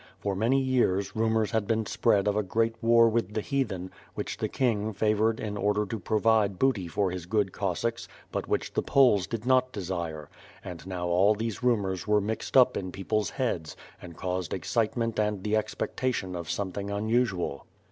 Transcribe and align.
For 0.17 0.35
many 0.35 0.59
years 0.59 1.15
rumors 1.15 1.51
had 1.51 1.67
been 1.67 1.85
spread 1.85 2.27
of 2.27 2.35
a 2.35 2.41
great 2.41 2.73
war 2.81 3.07
with 3.07 3.35
the 3.35 3.41
heathen, 3.41 3.91
which 4.15 4.37
the 4.37 4.47
King 4.49 4.93
favored 4.93 5.39
in 5.39 5.55
order 5.55 5.85
to 5.85 5.99
provide 5.99 6.57
booty 6.57 6.87
for 6.87 7.11
his 7.11 7.27
good 7.27 7.51
Cossacks 7.51 8.07
but 8.31 8.47
which 8.47 8.73
the 8.73 8.81
Poles 8.81 9.27
did 9.27 9.45
not 9.45 9.71
desire— 9.71 10.27
and 10.65 10.87
now 10.87 11.07
all 11.07 11.35
these 11.35 11.61
rumors 11.61 12.07
were 12.07 12.19
mixed 12.19 12.57
up 12.57 12.75
in 12.75 12.91
people's 12.91 13.29
heads 13.29 13.77
and 14.01 14.17
caused 14.17 14.55
excitement 14.55 15.19
and 15.19 15.43
the 15.43 15.55
expectation 15.55 16.35
of 16.35 16.49
something 16.49 16.89
unusual. 16.89 17.67